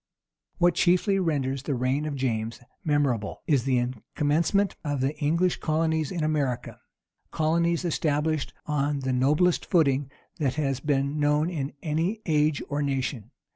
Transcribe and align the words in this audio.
What 0.57 0.73
chiefly 0.73 1.19
renders 1.19 1.61
the 1.61 1.75
reign 1.75 2.07
of 2.07 2.15
James 2.15 2.59
memorable, 2.83 3.43
is 3.45 3.65
the 3.65 3.93
commencement 4.15 4.75
of 4.83 4.99
the 4.99 5.15
English 5.19 5.57
colonies 5.57 6.11
in 6.11 6.23
America; 6.23 6.79
colonies 7.29 7.85
established 7.85 8.51
on 8.65 9.01
the 9.01 9.13
noblest 9.13 9.63
footing 9.63 10.09
that 10.39 10.55
has 10.55 10.79
been 10.79 11.19
known 11.19 11.51
in 11.51 11.73
any 11.83 12.23
age 12.25 12.63
or 12.67 12.81
nation. 12.81 13.29